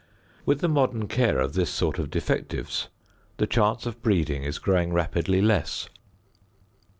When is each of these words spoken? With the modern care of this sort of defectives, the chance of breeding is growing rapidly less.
With 0.47 0.61
the 0.61 0.67
modern 0.67 1.07
care 1.07 1.37
of 1.39 1.53
this 1.53 1.69
sort 1.69 1.99
of 1.99 2.09
defectives, 2.09 2.89
the 3.37 3.45
chance 3.45 3.85
of 3.85 4.01
breeding 4.01 4.41
is 4.41 4.57
growing 4.57 4.93
rapidly 4.93 5.41
less. 5.43 5.89